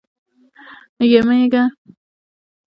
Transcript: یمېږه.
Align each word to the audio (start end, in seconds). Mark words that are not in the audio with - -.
یمېږه. 1.11 1.63